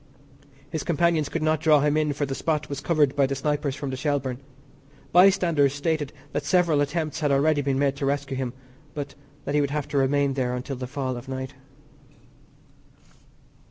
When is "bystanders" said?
5.11-5.75